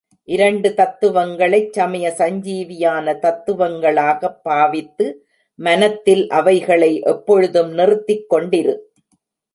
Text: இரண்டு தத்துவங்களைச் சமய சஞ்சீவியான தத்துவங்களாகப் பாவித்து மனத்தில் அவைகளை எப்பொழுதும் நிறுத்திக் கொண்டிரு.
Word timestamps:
இரண்டு 0.27 0.69
தத்துவங்களைச் 0.77 1.73
சமய 1.73 2.13
சஞ்சீவியான 2.17 3.13
தத்துவங்களாகப் 3.19 4.39
பாவித்து 4.43 5.07
மனத்தில் 5.59 6.29
அவைகளை 6.29 6.99
எப்பொழுதும் 6.99 7.71
நிறுத்திக் 7.71 8.33
கொண்டிரு. 8.33 8.75